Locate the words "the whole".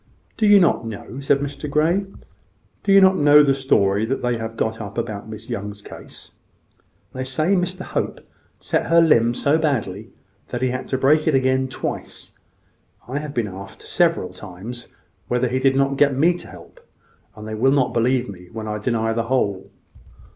19.13-19.69